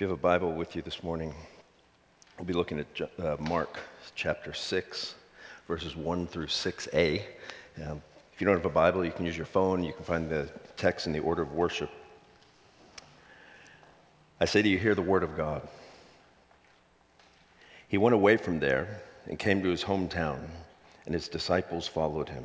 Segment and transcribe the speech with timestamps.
[0.00, 1.34] If you have a Bible with you this morning,
[2.38, 2.86] we'll be looking at
[3.22, 3.78] uh, Mark
[4.14, 5.14] chapter 6,
[5.68, 7.22] verses 1 through 6a.
[7.84, 8.00] Um,
[8.32, 9.84] if you don't have a Bible, you can use your phone.
[9.84, 11.90] You can find the text in the order of worship.
[14.40, 15.68] I say to you, hear the word of God.
[17.86, 20.40] He went away from there and came to his hometown,
[21.04, 22.44] and his disciples followed him.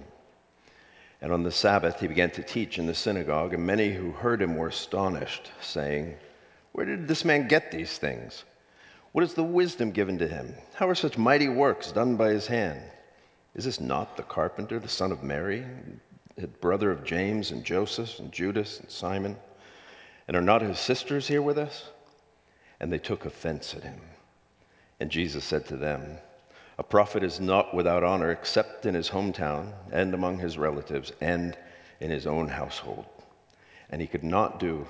[1.21, 4.41] And on the Sabbath, he began to teach in the synagogue, and many who heard
[4.41, 6.17] him were astonished, saying,
[6.75, 8.43] Where did this man get these things?
[9.13, 10.53] What is the wisdom given to him?
[10.73, 12.81] How are such mighty works done by his hand?
[13.53, 15.66] Is this not the carpenter, the son of Mary,
[16.35, 19.38] the brother of James and Joseph and Judas and Simon?
[20.27, 21.91] And are not his sisters here with us?
[22.81, 24.02] And they took offense at him.
[24.99, 26.17] And Jesus said to them,
[26.77, 31.57] a prophet is not without honor except in his hometown and among his relatives and
[32.02, 33.05] in his own household.
[33.89, 34.85] And he could not do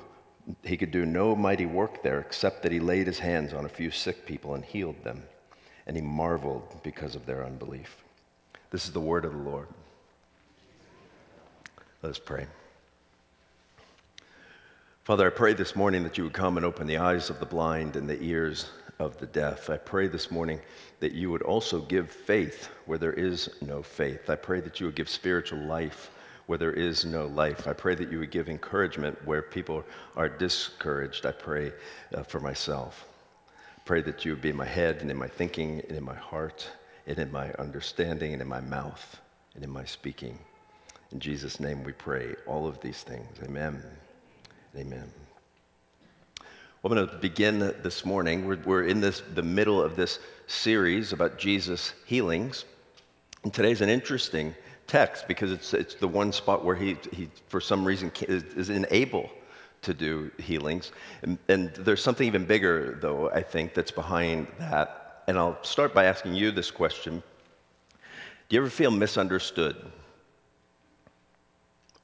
[0.64, 3.70] he could do no mighty work there except that he laid his hands on a
[3.70, 5.24] few sick people and healed them.
[5.88, 8.04] And he marveled because of their unbelief.
[8.72, 9.68] This is the word of the Lord.
[12.02, 12.48] Let us pray.
[15.04, 17.46] Father, I pray this morning that you would come and open the eyes of the
[17.46, 19.70] blind and the ears of the deaf.
[19.70, 20.60] I pray this morning
[21.00, 24.30] that you would also give faith where there is no faith.
[24.30, 26.10] I pray that you would give spiritual life
[26.48, 27.68] where there is no life.
[27.68, 29.84] I pray that you would give encouragement where people
[30.16, 31.26] are discouraged.
[31.26, 31.72] I pray
[32.14, 33.08] uh, for myself.
[33.86, 36.16] Pray that you would be in my head and in my thinking and in my
[36.16, 36.68] heart
[37.08, 39.20] and in my understanding and in my mouth
[39.56, 40.38] and in my speaking.
[41.12, 43.28] In Jesus' name we pray all of these things.
[43.44, 43.82] Amen.
[44.76, 45.12] Amen.
[46.84, 48.46] I'm going to begin this morning.
[48.46, 52.66] We're, we're in this, the middle of this series about Jesus' healings.
[53.44, 54.54] And today's an interesting
[54.88, 59.30] text because it's, it's the one spot where he, he for some reason, is, unable
[59.82, 60.92] to do healings.
[61.22, 65.24] And, and there's something even bigger, though, I think, that's behind that.
[65.28, 67.24] And I'll start by asking you this question
[68.50, 69.76] Do you ever feel misunderstood?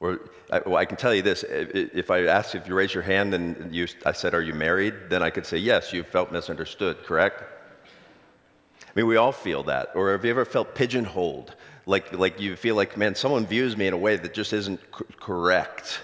[0.00, 3.04] Or I, well, I can tell you this: if I asked if you raise your
[3.04, 6.32] hand and you, I said, "Are you married?" Then I could say, "Yes, you felt
[6.32, 7.40] misunderstood." Correct?
[7.40, 9.92] I mean, we all feel that.
[9.94, 11.54] Or have you ever felt pigeonholed?
[11.86, 14.80] Like, like you feel like, man, someone views me in a way that just isn't
[15.20, 16.00] correct,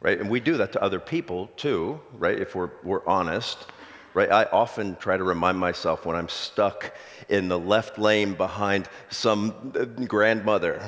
[0.00, 0.20] right?
[0.20, 2.38] And we do that to other people too, right?
[2.38, 3.58] If we're, we're honest,
[4.14, 4.30] right?
[4.30, 6.94] I often try to remind myself when I'm stuck
[7.28, 10.82] in the left lane behind some uh, grandmother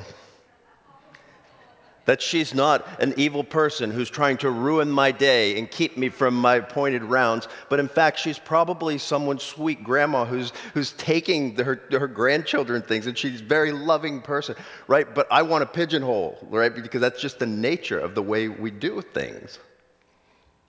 [2.08, 6.08] that she's not an evil person who's trying to ruin my day and keep me
[6.08, 11.54] from my appointed rounds, but in fact, she's probably someone's sweet grandma who's, who's taking
[11.56, 15.14] her, her grandchildren things, and she's a very loving person, right?
[15.14, 16.74] But I want a pigeonhole, right?
[16.74, 19.58] Because that's just the nature of the way we do things.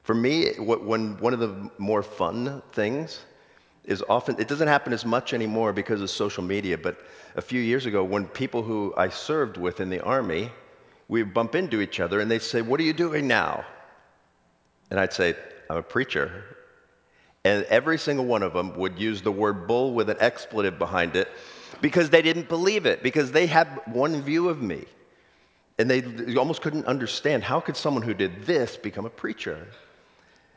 [0.03, 3.21] For me, when one of the more fun things
[3.85, 6.99] is often, it doesn't happen as much anymore because of social media, but
[7.37, 10.51] a few years ago, when people who I served with in the Army,
[11.09, 13.65] we bump into each other and they'd say, What are you doing now?
[14.89, 15.35] And I'd say,
[15.69, 16.45] I'm a preacher.
[17.43, 21.15] And every single one of them would use the word bull with an expletive behind
[21.15, 21.29] it
[21.81, 24.85] because they didn't believe it, because they had one view of me.
[25.77, 29.67] And they, they almost couldn't understand how could someone who did this become a preacher?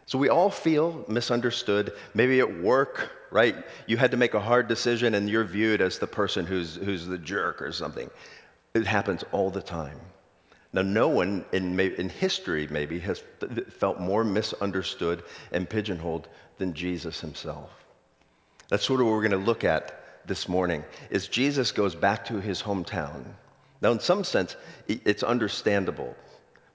[0.07, 1.93] So we all feel misunderstood.
[2.12, 3.55] Maybe at work, right?
[3.87, 7.07] You had to make a hard decision and you're viewed as the person who's, who's
[7.07, 8.11] the jerk or something.
[8.75, 10.01] It happens all the time.
[10.75, 13.22] Now, no one in, in history maybe has
[13.78, 17.71] felt more misunderstood and pigeonholed than Jesus himself.
[18.69, 20.82] That's sort of what we're going to look at this morning.
[21.11, 23.25] Is Jesus goes back to his hometown.
[23.82, 24.56] Now, in some sense,
[24.88, 26.16] it's understandable.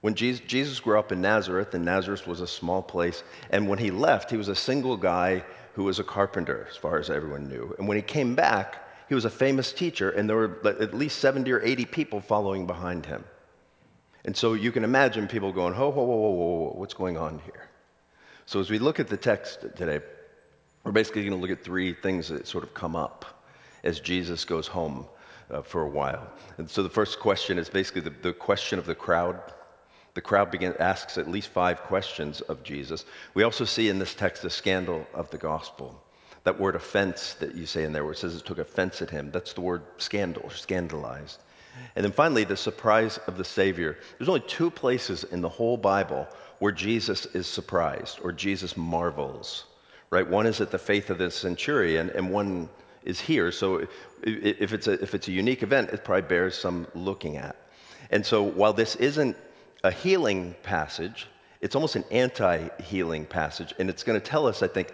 [0.00, 3.90] When Jesus grew up in Nazareth, and Nazareth was a small place, and when he
[3.90, 5.42] left, he was a single guy
[5.72, 7.74] who was a carpenter, as far as everyone knew.
[7.78, 8.76] And when he came back,
[9.08, 12.66] he was a famous teacher, and there were at least 70 or 80 people following
[12.66, 13.24] behind him.
[14.28, 17.38] And so you can imagine people going, whoa, whoa, whoa, whoa, whoa, what's going on
[17.46, 17.66] here?
[18.44, 20.00] So as we look at the text today,
[20.84, 23.24] we're basically going to look at three things that sort of come up
[23.82, 25.06] as Jesus goes home
[25.50, 26.30] uh, for a while.
[26.58, 29.40] And so the first question is basically the, the question of the crowd.
[30.12, 33.06] The crowd begin, asks at least five questions of Jesus.
[33.32, 35.98] We also see in this text the scandal of the gospel.
[36.44, 39.08] That word offense that you say in there, where it says it took offense at
[39.08, 41.38] him, that's the word scandal, scandalized.
[41.94, 43.96] And then finally, the surprise of the Savior.
[44.18, 46.26] There's only two places in the whole Bible
[46.58, 49.64] where Jesus is surprised or Jesus marvels,
[50.10, 50.28] right?
[50.28, 52.68] One is at the faith of the centurion, and one
[53.04, 53.52] is here.
[53.52, 53.86] So
[54.22, 57.56] if it's a, if it's a unique event, it probably bears some looking at.
[58.10, 59.36] And so while this isn't
[59.84, 61.28] a healing passage,
[61.60, 64.92] It's almost an anti healing passage, and it's going to tell us, I think,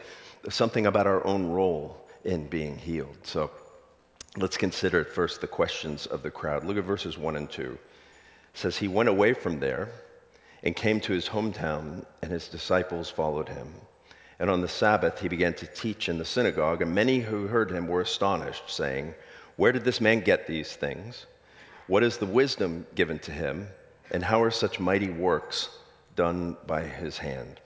[0.48, 3.18] something about our own role in being healed.
[3.22, 3.50] So
[4.36, 6.64] let's consider first the questions of the crowd.
[6.64, 7.62] Look at verses 1 and 2.
[7.62, 7.78] It
[8.54, 9.88] says, He went away from there
[10.62, 13.72] and came to his hometown, and his disciples followed him.
[14.38, 17.70] And on the Sabbath, he began to teach in the synagogue, and many who heard
[17.70, 19.14] him were astonished, saying,
[19.56, 21.26] Where did this man get these things?
[21.86, 23.68] What is the wisdom given to him?
[24.10, 25.68] And how are such mighty works
[26.16, 27.60] done by his hand?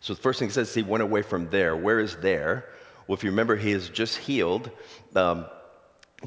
[0.00, 1.76] So the first thing he says, he went away from there.
[1.76, 2.64] Where is there?
[3.06, 4.70] Well, if you remember, he has just healed
[5.14, 5.46] um,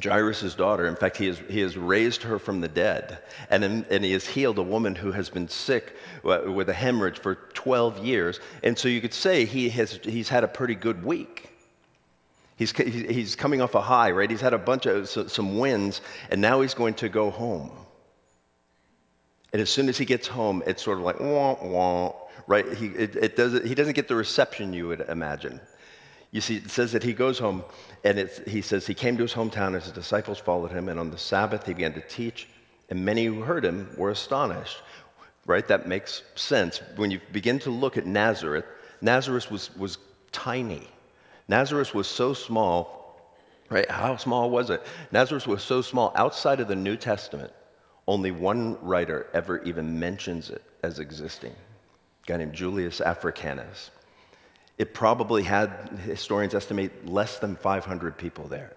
[0.02, 0.88] Jairus' daughter.
[0.88, 3.20] In fact, he has, he has raised her from the dead.
[3.50, 6.74] And, in, and he has healed a woman who has been sick uh, with a
[6.74, 8.40] hemorrhage for 12 years.
[8.64, 11.50] And so you could say he has, he's had a pretty good week.
[12.56, 14.30] He's, he's coming off a high, right?
[14.30, 17.72] He's had a bunch of some wins, and now he's going to go home.
[19.54, 22.14] And as soon as he gets home, it's sort of like, wah, wah,
[22.48, 22.72] right?
[22.74, 25.62] He, it, it doesn't, he doesn't get the reception you would imagine.
[26.32, 27.64] You see, it says that he goes home,
[28.04, 31.10] and he says he came to his hometown, as his disciples followed him, and on
[31.10, 32.48] the Sabbath he began to teach,
[32.90, 34.78] and many who heard him were astonished.
[35.46, 35.68] Right?
[35.68, 36.82] That makes sense.
[36.96, 38.66] When you begin to look at Nazareth,
[39.02, 39.98] Nazareth was, was
[40.32, 40.88] tiny.
[41.48, 43.20] Nazareth was so small,
[43.70, 43.90] right?
[43.90, 44.84] How small was it?
[45.12, 47.52] Nazareth was so small outside of the New Testament,
[48.08, 53.90] only one writer ever even mentions it as existing a guy named Julius Africanus.
[54.80, 55.70] It probably had,
[56.06, 58.76] historians estimate, less than 500 people there.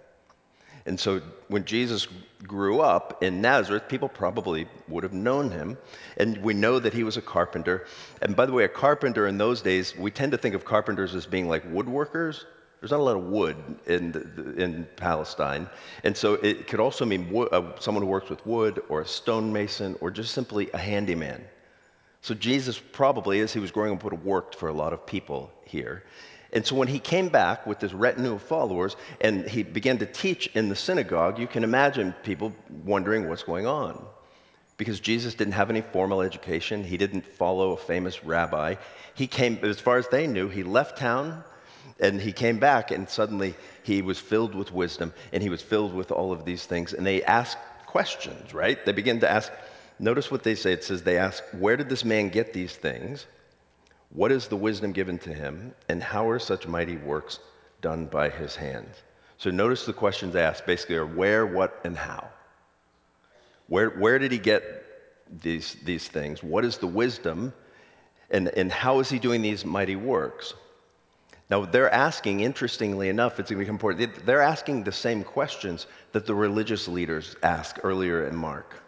[0.84, 2.08] And so when Jesus
[2.43, 5.78] grew up in Nazareth, people probably would have known him.
[6.16, 7.87] And we know that he was a carpenter.
[8.20, 11.14] And by the way, a carpenter in those days, we tend to think of carpenters
[11.14, 12.44] as being like woodworkers.
[12.81, 13.56] There's not a lot of wood
[13.87, 15.70] in, in Palestine.
[16.02, 19.96] And so it could also mean uh, someone who works with wood or a stonemason
[20.00, 21.44] or just simply a handyman.
[22.22, 25.06] So Jesus probably, as he was growing up, would have worked for a lot of
[25.06, 26.04] people here.
[26.52, 30.06] And so when he came back with this retinue of followers and he began to
[30.06, 32.52] teach in the synagogue, you can imagine people
[32.84, 34.04] wondering what's going on.
[34.76, 38.76] Because Jesus didn't have any formal education, he didn't follow a famous rabbi.
[39.14, 41.42] He came, as far as they knew, he left town
[41.98, 45.94] and he came back and suddenly he was filled with wisdom and he was filled
[45.94, 46.92] with all of these things.
[46.92, 48.84] And they asked questions, right?
[48.84, 49.50] They began to ask
[49.98, 50.72] Notice what they say.
[50.72, 53.26] It says, They ask, Where did this man get these things?
[54.10, 55.74] What is the wisdom given to him?
[55.88, 57.38] And how are such mighty works
[57.80, 58.94] done by his hands?
[59.38, 62.28] So notice the questions asked basically are where, what, and how.
[63.68, 64.62] Where, where did he get
[65.42, 66.42] these, these things?
[66.42, 67.54] What is the wisdom?
[68.30, 70.54] And, and how is he doing these mighty works?
[71.48, 75.86] Now, they're asking, interestingly enough, it's going to become important, they're asking the same questions
[76.12, 78.81] that the religious leaders ask earlier in Mark.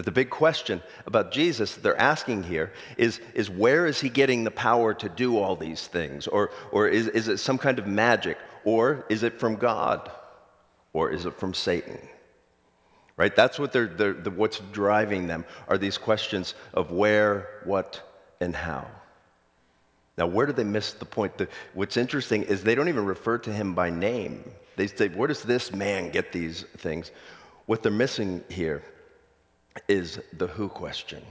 [0.00, 4.08] That the big question about Jesus that they're asking here is, is where is he
[4.08, 6.26] getting the power to do all these things?
[6.26, 8.38] Or, or is, is it some kind of magic?
[8.64, 10.10] Or is it from God?
[10.94, 11.98] Or is it from Satan?
[13.18, 13.36] Right?
[13.36, 18.00] That's what they're, they're the, what's driving them are these questions of where, what,
[18.40, 18.86] and how.
[20.16, 21.36] Now, where do they miss the point?
[21.36, 24.50] The, what's interesting is they don't even refer to him by name.
[24.76, 27.10] They say, Where does this man get these things?
[27.66, 28.82] What they're missing here
[29.88, 31.22] is the who question.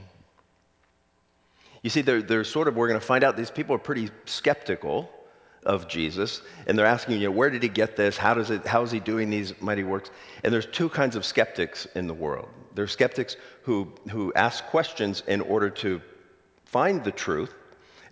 [1.82, 4.10] You see, they're, they're sort of, we're going to find out these people are pretty
[4.26, 5.10] skeptical
[5.64, 8.16] of Jesus, and they're asking, you know, where did he get this?
[8.16, 10.10] How, does it, how is he doing these mighty works?
[10.44, 12.48] And there's two kinds of skeptics in the world.
[12.74, 16.00] There's skeptics who, who ask questions in order to
[16.64, 17.54] find the truth,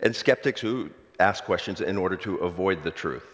[0.01, 3.25] and skeptics who ask questions in order to avoid the truth.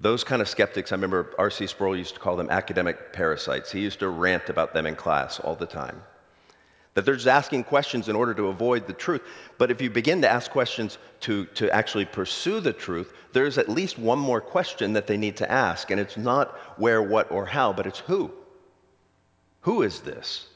[0.00, 1.66] Those kind of skeptics, I remember R.C.
[1.66, 3.70] Sproul used to call them academic parasites.
[3.70, 6.02] He used to rant about them in class all the time.
[6.94, 9.20] That they're just asking questions in order to avoid the truth.
[9.58, 13.68] But if you begin to ask questions to, to actually pursue the truth, there's at
[13.68, 15.90] least one more question that they need to ask.
[15.90, 18.32] And it's not where, what, or how, but it's who.
[19.60, 20.46] Who is this?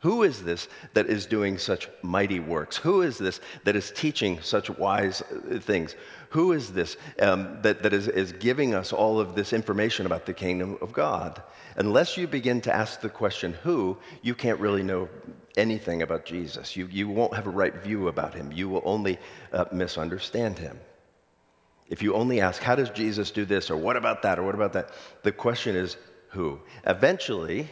[0.00, 2.76] Who is this that is doing such mighty works?
[2.76, 5.96] Who is this that is teaching such wise uh, things?
[6.30, 10.24] Who is this um, that, that is, is giving us all of this information about
[10.24, 11.42] the kingdom of God?
[11.74, 15.08] Unless you begin to ask the question, who, you can't really know
[15.56, 16.76] anything about Jesus.
[16.76, 18.52] You, you won't have a right view about him.
[18.52, 19.18] You will only
[19.52, 20.78] uh, misunderstand him.
[21.88, 24.54] If you only ask, how does Jesus do this, or what about that, or what
[24.54, 24.90] about that,
[25.22, 25.96] the question is,
[26.30, 26.60] who?
[26.86, 27.68] Eventually,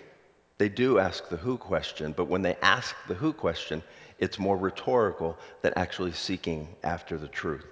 [0.59, 3.83] they do ask the who question, but when they ask the who question,
[4.19, 7.67] it's more rhetorical than actually seeking after the truth.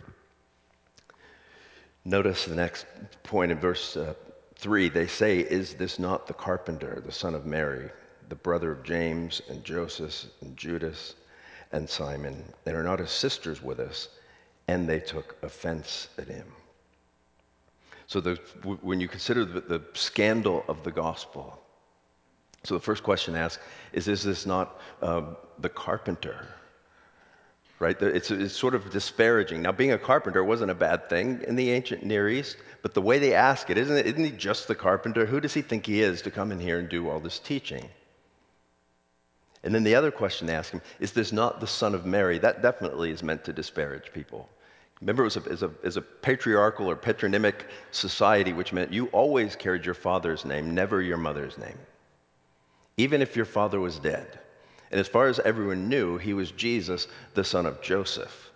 [2.05, 2.87] Notice the next
[3.23, 4.15] point in verse uh,
[4.57, 7.91] 3 they say, Is this not the carpenter, the son of Mary,
[8.29, 11.15] the brother of James and Joseph and Judas?
[11.75, 14.09] and Simon, and are not his sisters with us?
[14.69, 16.47] And they took offense at him.
[18.07, 18.37] So, the,
[18.81, 21.61] when you consider the, the, scandal of the gospel,
[22.65, 23.61] so the first question asked
[23.93, 25.23] is Is this not uh,
[25.59, 26.49] the carpenter?
[27.81, 28.01] Right?
[28.01, 29.61] It's, it's sort of disparaging.
[29.61, 33.03] Now, being a carpenter wasn't a bad thing in the ancient Near East, but the
[33.03, 35.27] way they ask it, isn't, it, isn't he just the carpenter?
[35.27, 37.91] Who does he think he is to come in here and do all this teaching?
[39.65, 42.39] And then the other question they ask him is this not the son of Mary?
[42.39, 44.49] That definitely is meant to disparage people.
[45.01, 49.85] Remember, it was a, a, a patriarchal or patronymic society, which meant you always carried
[49.85, 51.79] your father's name, never your mother's name,
[52.97, 54.39] even if your father was dead.
[54.91, 58.51] And as far as everyone knew, he was Jesus, the son of Joseph.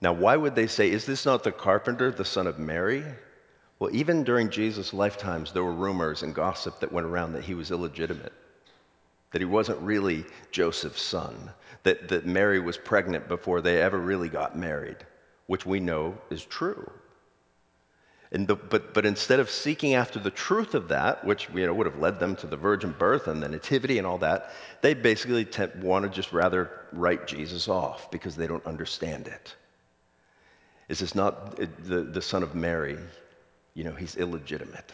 [0.00, 3.04] Now, why would they say, Is this not the carpenter, the son of Mary?
[3.78, 7.54] Well, even during Jesus' lifetimes, there were rumors and gossip that went around that he
[7.54, 8.32] was illegitimate
[9.36, 11.50] that he wasn't really Joseph's son,
[11.82, 14.96] that, that Mary was pregnant before they ever really got married,
[15.46, 16.90] which we know is true.
[18.44, 21.86] The, but, but instead of seeking after the truth of that, which you know, would
[21.86, 24.50] have led them to the virgin birth and the nativity and all that,
[24.82, 25.46] they basically
[25.80, 29.54] want to just rather write Jesus off because they don't understand it.
[30.88, 32.98] Is this not the, the son of Mary?
[33.74, 34.92] You know, he's illegitimate.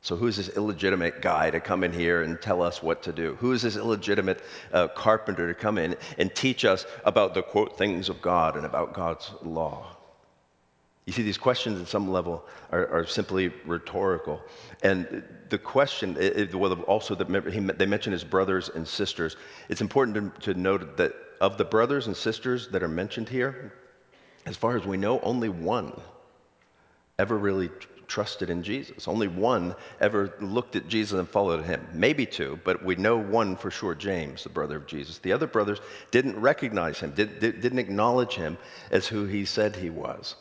[0.00, 3.36] So, who's this illegitimate guy to come in here and tell us what to do?
[3.36, 7.78] Who is this illegitimate uh, carpenter to come in and teach us about the quote
[7.78, 9.93] things of God and about God's law?
[11.06, 14.40] You see, these questions at some level are, are simply rhetorical.
[14.82, 19.36] And the question, it, well, also the, he, they mention his brothers and sisters.
[19.68, 23.74] It's important to, to note that of the brothers and sisters that are mentioned here,
[24.46, 25.92] as far as we know, only one
[27.18, 27.70] ever really
[28.06, 29.06] trusted in Jesus.
[29.06, 31.86] Only one ever looked at Jesus and followed him.
[31.92, 35.18] Maybe two, but we know one for sure James, the brother of Jesus.
[35.18, 35.80] The other brothers
[36.10, 38.56] didn't recognize him, did, not acknowledge him
[38.90, 40.36] as who he said he was.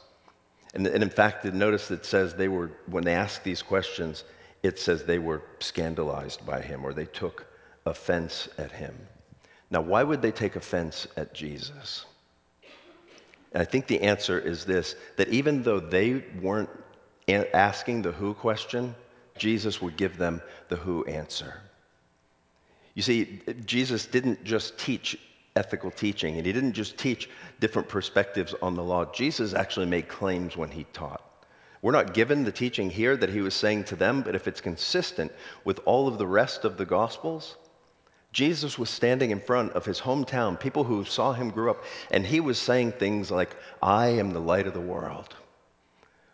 [0.73, 4.23] And, and in fact, notice it says they were, when they asked these questions,
[4.63, 7.45] it says they were scandalized by him or they took
[7.85, 8.95] offense at him.
[9.69, 12.05] Now, why would they take offense at Jesus?
[13.51, 16.69] And I think the answer is this that even though they weren't
[17.27, 18.95] asking the who question,
[19.37, 21.61] Jesus would give them the who answer.
[22.95, 25.17] You see, Jesus didn't just teach
[25.55, 27.29] ethical teaching, and he didn't just teach
[27.59, 29.05] different perspectives on the law.
[29.11, 31.21] Jesus actually made claims when he taught.
[31.81, 34.61] We're not given the teaching here that he was saying to them, but if it's
[34.61, 35.31] consistent
[35.65, 37.57] with all of the rest of the Gospels,
[38.31, 42.25] Jesus was standing in front of his hometown, people who saw him grow up, and
[42.25, 45.35] he was saying things like, I am the light of the world.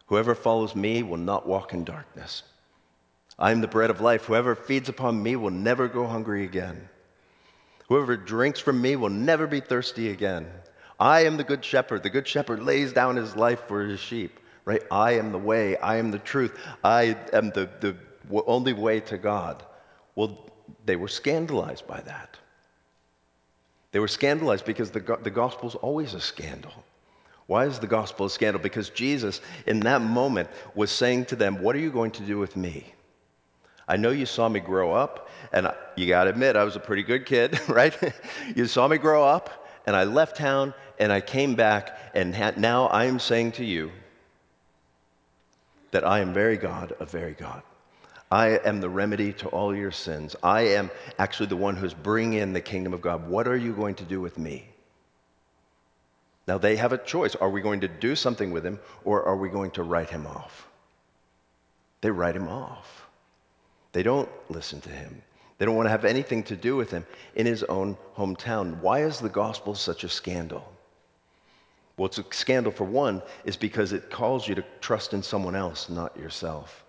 [0.06, 2.44] Whoever follows me will not walk in darkness.
[3.38, 4.26] I am the bread of life.
[4.26, 6.90] Whoever feeds upon me will never go hungry again.
[7.90, 10.48] Whoever drinks from me will never be thirsty again.
[11.00, 12.04] I am the good shepherd.
[12.04, 14.84] The good shepherd lays down his life for his sheep, right?
[14.92, 15.76] I am the way.
[15.78, 16.56] I am the truth.
[16.84, 17.96] I am the, the
[18.46, 19.64] only way to God.
[20.16, 20.38] Well,
[20.86, 22.38] they were scandalized by that.
[23.92, 26.74] They were scandalized because the, the gospel is always a scandal.
[27.48, 28.62] Why is the gospel a scandal?
[28.62, 32.38] Because Jesus, in that moment, was saying to them, What are you going to do
[32.38, 32.94] with me?
[33.90, 36.80] I know you saw me grow up, and you got to admit, I was a
[36.80, 37.98] pretty good kid, right?
[38.56, 42.54] you saw me grow up, and I left town, and I came back, and ha-
[42.56, 43.92] now I am saying to you
[45.90, 47.64] that I am very God of very God.
[48.32, 50.36] I am the remedy to all your sins.
[50.44, 53.28] I am actually the one who's bringing in the kingdom of God.
[53.28, 54.68] What are you going to do with me?
[56.48, 57.34] Now they have a choice.
[57.36, 60.28] Are we going to do something with him or are we going to write him
[60.28, 60.68] off?
[62.02, 63.09] They write him off.
[64.00, 65.22] They don't listen to him.
[65.58, 68.80] They don't want to have anything to do with him in his own hometown.
[68.80, 70.72] Why is the gospel such a scandal?
[71.98, 75.54] Well, it's a scandal for one, is because it calls you to trust in someone
[75.54, 76.86] else, not yourself.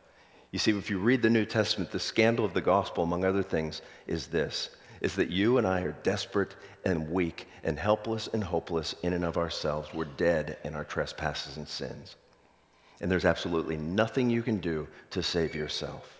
[0.53, 3.43] You see, if you read the New Testament, the scandal of the gospel, among other
[3.43, 8.45] things, is this is that you and I are desperate and weak and helpless and
[8.45, 9.93] hopeless in and of ourselves.
[9.93, 12.15] We're dead in our trespasses and sins.
[13.01, 16.20] And there's absolutely nothing you can do to save yourself.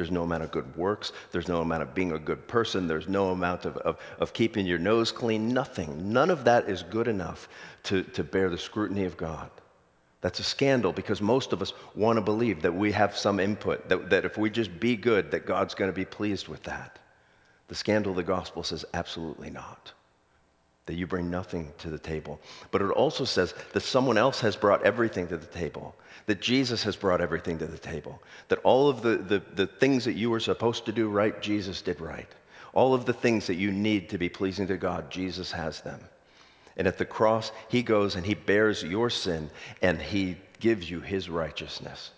[0.00, 1.12] There's no amount of good works.
[1.30, 2.88] There's no amount of being a good person.
[2.88, 5.52] There's no amount of, of, of keeping your nose clean.
[5.52, 6.10] Nothing.
[6.10, 7.50] None of that is good enough
[7.82, 9.50] to, to bear the scrutiny of God.
[10.22, 13.90] That's a scandal because most of us want to believe that we have some input,
[13.90, 16.98] that, that if we just be good, that God's going to be pleased with that.
[17.68, 19.92] The scandal of the gospel says absolutely not.
[20.86, 22.40] That you bring nothing to the table.
[22.70, 25.94] But it also says that someone else has brought everything to the table.
[26.26, 28.20] That Jesus has brought everything to the table.
[28.48, 31.82] That all of the, the, the things that you were supposed to do right, Jesus
[31.82, 32.28] did right.
[32.72, 36.00] All of the things that you need to be pleasing to God, Jesus has them.
[36.76, 39.50] And at the cross, he goes and he bears your sin
[39.82, 42.10] and he gives you his righteousness.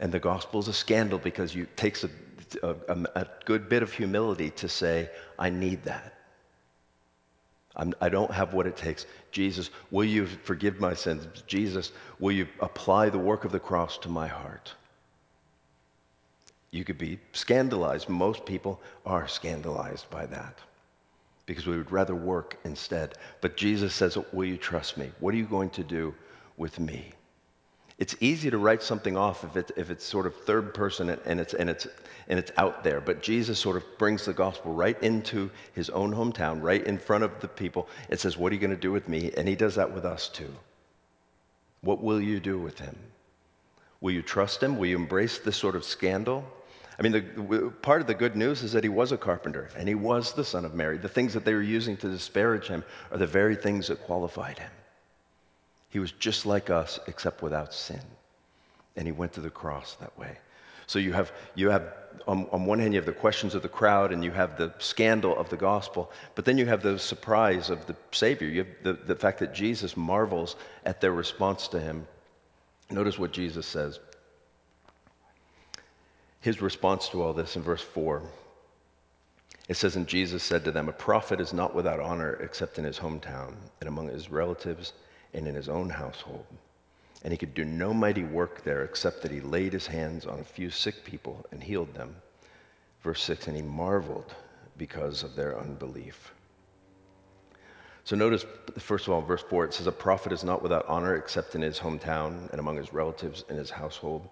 [0.00, 2.10] And the gospel is a scandal because it takes a,
[2.62, 6.13] a, a, good bit of humility to say, I need that.
[7.76, 9.06] I'm, I do not have what it takes.
[9.32, 11.26] Jesus, will you forgive my sins?
[11.46, 14.72] Jesus, will you apply the work of the cross to my heart?
[16.70, 18.08] You could be scandalized.
[18.08, 20.58] Most people are scandalized by that
[21.46, 23.16] because we would rather work instead.
[23.40, 25.12] But Jesus says, Will you trust me?
[25.20, 26.14] What are you going to do
[26.56, 27.12] with me?
[27.98, 31.40] It's easy to write something off if, it, if it's sort of third person and
[31.40, 31.86] it's, and, it's,
[32.28, 33.00] and it's out there.
[33.00, 37.22] But Jesus sort of brings the gospel right into his own hometown, right in front
[37.22, 37.88] of the people.
[38.10, 39.30] and says, What are you going to do with me?
[39.36, 40.52] And he does that with us too.
[41.82, 42.96] What will you do with him?
[44.00, 44.76] Will you trust him?
[44.76, 46.44] Will you embrace this sort of scandal?
[46.98, 49.88] I mean, the, part of the good news is that he was a carpenter and
[49.88, 50.98] he was the son of Mary.
[50.98, 54.58] The things that they were using to disparage him are the very things that qualified
[54.58, 54.70] him.
[55.94, 58.00] He was just like us, except without sin.
[58.96, 60.36] And he went to the cross that way.
[60.88, 61.84] So you have, you have
[62.26, 64.74] on, on, one hand, you have the questions of the crowd and you have the
[64.78, 68.48] scandal of the gospel, but then you have the surprise of the Savior.
[68.48, 72.08] You have the, the fact that Jesus marvels at their response to him.
[72.90, 74.00] Notice what Jesus says
[76.40, 78.20] his response to all this in verse 4.
[79.68, 82.84] It says, And Jesus said to them, A prophet is not without honor except in
[82.84, 84.92] his hometown and among his relatives
[85.34, 86.46] and in his own household.
[87.22, 90.40] And he could do no mighty work there except that he laid his hands on
[90.40, 92.14] a few sick people and healed them.
[93.02, 94.34] Verse 6 And he marveled
[94.76, 96.32] because of their unbelief.
[98.04, 98.44] So notice,
[98.78, 101.62] first of all, verse 4, it says, A prophet is not without honor except in
[101.62, 104.28] his hometown and among his relatives and his household.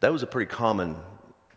[0.00, 0.96] That was a pretty common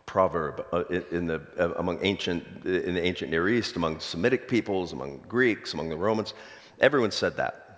[0.06, 4.94] proverb uh, in the, uh, among ancient, in the ancient Near East, among Semitic peoples,
[4.94, 6.32] among Greeks, among the Romans.
[6.80, 7.69] Everyone said that,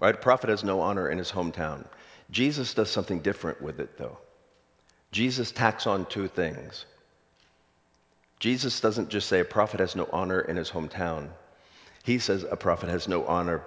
[0.00, 0.14] right?
[0.14, 1.84] A prophet has no honor in his hometown.
[2.30, 4.18] Jesus does something different with it, though.
[5.12, 6.86] Jesus tacks on two things.
[8.40, 11.28] Jesus doesn't just say a prophet has no honor in his hometown.
[12.02, 13.62] He says a prophet has no honor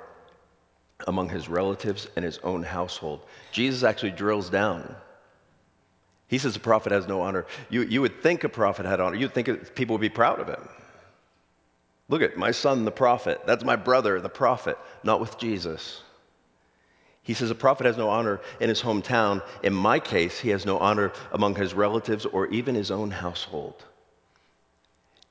[1.07, 3.21] among his relatives and his own household.
[3.51, 4.95] Jesus actually drills down
[6.33, 7.45] he says a prophet has no honor.
[7.69, 9.15] You, you would think a prophet had honor.
[9.15, 10.67] You'd think people would be proud of him.
[12.09, 13.41] Look at my son, the prophet.
[13.45, 14.75] That's my brother, the prophet.
[15.03, 16.01] Not with Jesus.
[17.23, 19.41] He says a prophet has no honor in his hometown.
[19.63, 23.83] In my case, he has no honor among his relatives or even his own household.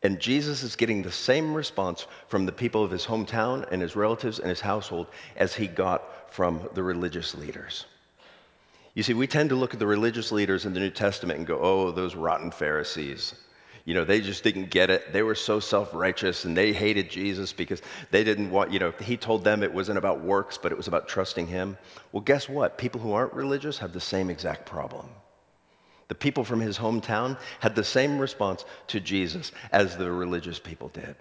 [0.02, 3.94] And Jesus is getting the same response from the people of his hometown and his
[3.94, 7.85] relatives and his household as he got from the religious leaders.
[8.94, 11.46] You see, we tend to look at the religious leaders in the New Testament and
[11.46, 13.35] go, oh, those rotten Pharisees.
[13.85, 15.12] You know, they just didn't get it.
[15.12, 18.92] They were so self righteous and they hated Jesus because they didn't want, you know,
[19.01, 21.77] he told them it wasn't about works, but it was about trusting him.
[22.12, 22.79] Well, guess what?
[22.79, 25.09] People who aren't religious have the same exact problem.
[26.09, 30.88] The people from his hometown had the same response to Jesus as the religious people
[30.88, 31.16] did.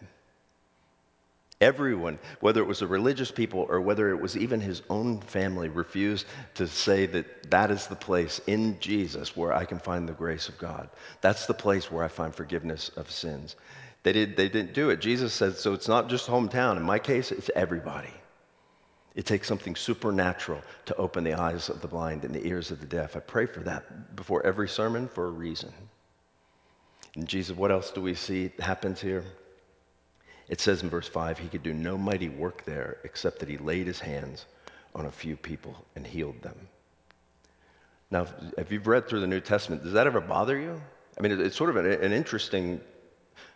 [1.61, 5.69] Everyone, whether it was the religious people or whether it was even his own family,
[5.69, 10.13] refused to say that that is the place in Jesus where I can find the
[10.13, 10.89] grace of God.
[11.21, 13.55] That's the place where I find forgiveness of sins.
[14.01, 14.99] They, did, they didn't do it.
[14.99, 16.77] Jesus said, so it's not just hometown.
[16.77, 18.09] In my case, it's everybody.
[19.13, 22.79] It takes something supernatural to open the eyes of the blind and the ears of
[22.79, 23.15] the deaf.
[23.15, 25.71] I pray for that before every sermon for a reason.
[27.15, 29.23] And Jesus, what else do we see happens here?
[30.49, 33.57] It says in verse 5 he could do no mighty work there except that he
[33.57, 34.45] laid his hands
[34.93, 36.55] on a few people and healed them.
[38.09, 38.27] Now,
[38.57, 40.81] if you've read through the New Testament, does that ever bother you?
[41.17, 42.81] I mean, it's sort of an, interesting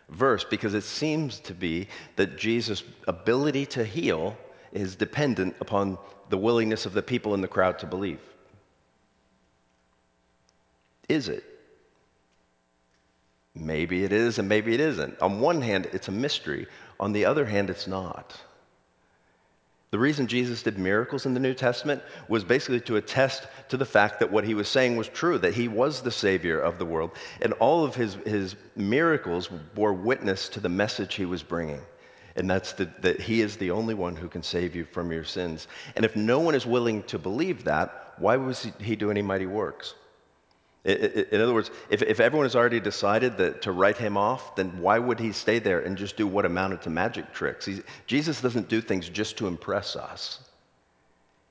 [0.08, 4.36] verse because it seems to be that Jesus' ability to heal
[4.72, 5.98] is dependent upon
[6.30, 8.20] the willingness of the people in the crowd to believe.
[11.08, 11.44] Is it?
[13.58, 15.20] Maybe it is, and maybe it isn't.
[15.20, 16.66] On one hand, it's a mystery.
[17.00, 18.38] On the other hand, it's not.
[19.92, 23.86] The reason Jesus did miracles in the New Testament was basically to attest to the
[23.86, 26.84] fact that what he was saying was true, that he was the Savior of the
[26.84, 27.12] world.
[27.40, 31.80] And all of his, his miracles bore witness to the message he was bringing.
[32.34, 35.24] And that's the, that he is the only one who can save you from your
[35.24, 35.68] sins.
[35.94, 39.22] And if no one is willing to believe that, why was he, he do any
[39.22, 39.94] mighty works?
[40.86, 45.00] In other words, if, everyone has already decided that to write him off, then why
[45.00, 47.66] would he stay there and just do what amounted to magic tricks?
[47.66, 50.40] He's, Jesus doesn't do things just to impress us,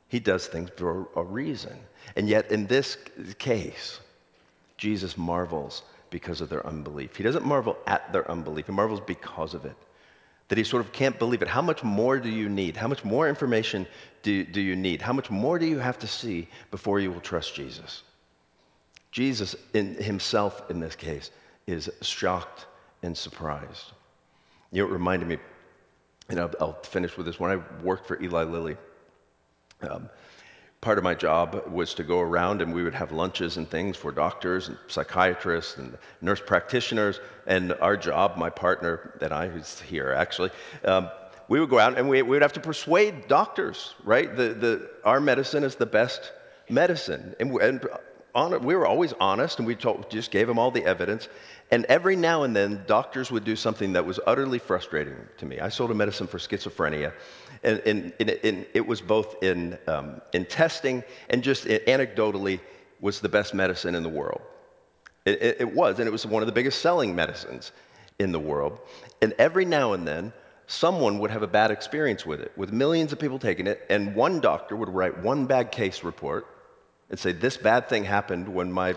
[0.08, 1.78] he does things for a reason.
[2.15, 2.98] And yet, in this
[3.38, 4.00] case,
[4.78, 7.17] Jesus marvels because of their unbelief.
[7.17, 9.76] He doesn't marvel at their unbelief, he marvels because of it.
[10.48, 11.48] that he sort of can't believe it.
[11.48, 12.78] How much more do you need?
[12.78, 13.88] How much more information
[14.21, 15.02] do, do you need?
[15.02, 18.04] How much more do you have to see before you will trust Jesus?
[19.15, 21.32] Jesus in himself, in this case,
[21.67, 22.65] is shocked
[23.01, 23.93] and surprised.
[24.73, 25.38] You know, it reminded me,
[26.28, 27.39] and I'll, I'll finish with this.
[27.39, 28.75] When I worked for Eli Lilly,
[29.84, 30.10] um,
[30.82, 33.95] part of my job was to go around and we would have lunches and things
[33.95, 37.21] for doctors and psychiatrists and nurse practitioners.
[37.47, 40.49] And our job, my partner and I, who's here actually,
[40.84, 41.10] um,
[41.47, 44.36] we would go out and we, we would have to persuade doctors, right?
[44.36, 46.34] The, the, our medicine is the best
[46.69, 47.34] medicine.
[47.39, 47.88] And, and
[48.36, 51.30] we were always honest and we told, just gave them all the evidence.
[51.71, 55.60] And every now and then, doctors would do something that was utterly frustrating to me.
[55.60, 57.13] I sold a medicine for schizophrenia,
[57.63, 62.60] and, and, and it was both in, um, in testing and just anecdotally
[63.00, 64.41] was the best medicine in the world.
[65.26, 67.71] It, it, it was, and it was one of the biggest selling medicines
[68.19, 68.80] in the world.
[69.21, 70.34] And every now and then,
[70.67, 74.13] someone would have a bad experience with it, with millions of people taking it, and
[74.13, 76.48] one doctor would write one bad case report
[77.10, 78.96] and say, This bad thing happened when my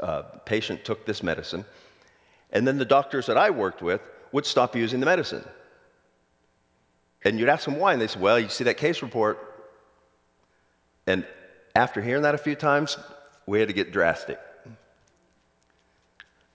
[0.00, 1.64] uh, patient took this medicine.
[2.50, 4.00] And then the doctors that I worked with
[4.32, 5.44] would stop using the medicine.
[7.24, 9.38] And you'd ask them why, and they said, Well, you see that case report.
[11.06, 11.26] And
[11.74, 12.96] after hearing that a few times,
[13.46, 14.38] we had to get drastic.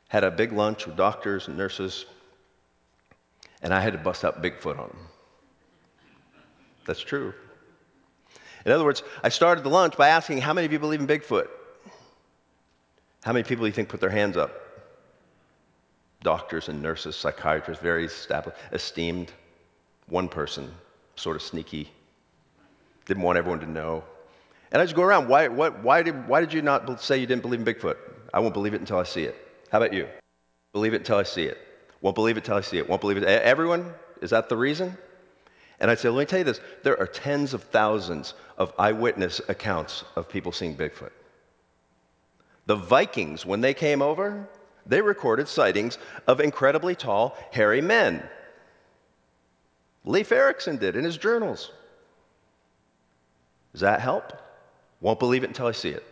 [0.08, 2.06] Had a big lunch with doctors and nurses,
[3.62, 5.08] and I had to bust out Bigfoot on them.
[6.86, 7.34] That's true.
[8.70, 11.08] In other words, I started the lunch by asking, How many of you believe in
[11.08, 11.48] Bigfoot?
[13.24, 14.52] How many people do you think put their hands up?
[16.22, 18.08] Doctors and nurses, psychiatrists, very
[18.72, 19.32] esteemed.
[20.08, 20.72] One person,
[21.16, 21.90] sort of sneaky,
[23.06, 24.04] didn't want everyone to know.
[24.72, 27.26] And I just go around, why, what, why, did, why did you not say you
[27.26, 27.98] didn't believe in Bigfoot?
[28.32, 29.36] I won't believe it until I see it.
[29.72, 30.08] How about you?
[30.74, 31.58] Believe it until I see it.
[32.02, 32.88] Won't believe it until I see it.
[32.88, 33.24] Won't believe it.
[33.24, 33.96] Everyone?
[34.22, 34.96] Is that the reason?
[35.80, 39.42] And I'd say, let me tell you this there are tens of thousands of eyewitness
[39.48, 41.12] accounts of people seeing Bigfoot.
[42.66, 44.48] The Vikings, when they came over,
[44.86, 48.22] they recorded sightings of incredibly tall, hairy men.
[50.06, 51.72] Leif Erikson did in his journals.
[53.72, 54.34] Does that help?
[55.02, 56.04] Won't believe it until I see it.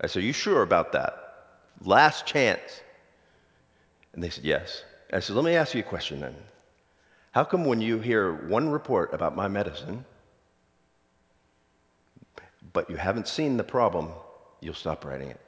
[0.00, 1.14] I said, Are you sure about that?
[1.82, 2.80] Last chance.
[4.12, 4.84] And they said, Yes.
[5.12, 6.34] I said, Let me ask you a question then.
[7.32, 10.04] How come when you hear one report about my medicine,
[12.72, 14.10] but you haven't seen the problem,
[14.60, 15.40] you'll stop writing it?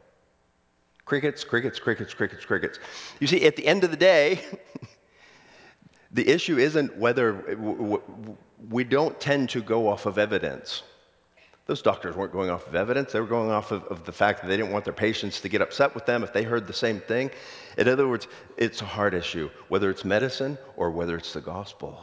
[1.04, 2.78] Crickets, crickets, crickets, crickets, crickets.
[3.18, 4.40] You see, at the end of the day,
[6.12, 7.56] the issue isn't whether
[8.70, 10.84] we don't tend to go off of evidence.
[11.72, 13.12] Those doctors weren't going off of evidence.
[13.12, 15.48] They were going off of, of, the fact that they didn't want their patients to
[15.48, 17.30] get upset with them if they heard the same thing.
[17.78, 21.98] In other words, it's a hard issue, whether it's medicine or whether it's the gospel.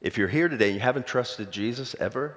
[0.00, 2.36] If you're here today and you haven't trusted Jesus ever,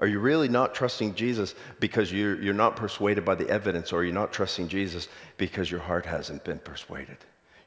[0.00, 4.02] are you really not trusting Jesus because you're, you're not persuaded by the evidence, or
[4.02, 5.06] you're not trusting Jesus
[5.36, 7.18] because your heart hasn't been persuaded?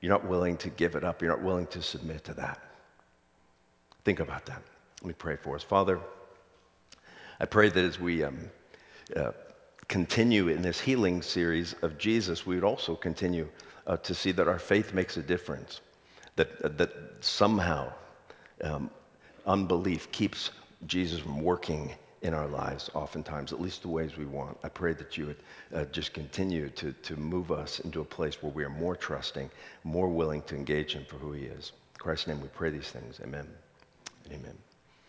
[0.01, 2.61] You're not willing to give it up, you're not willing to submit to that.
[4.03, 4.61] Think about that.
[5.01, 5.63] Let me pray for us.
[5.63, 6.01] Father,
[7.39, 8.49] I pray that as we um,
[9.15, 9.31] uh,
[9.87, 13.47] continue in this healing series of Jesus, we would also continue
[13.87, 15.81] uh, to see that our faith makes a difference,
[16.35, 17.91] that, uh, that somehow
[18.63, 18.89] um,
[19.45, 20.51] unbelief keeps
[20.87, 24.57] Jesus from working in our lives, oftentimes, at least the ways we want.
[24.63, 25.43] I pray that you would
[25.73, 29.51] uh, just continue to, to move us into a place where we are more trusting,
[29.83, 31.71] more willing to engage Him for who He is.
[31.93, 33.19] In Christ's name we pray these things.
[33.23, 33.47] Amen.
[34.31, 34.64] Amen.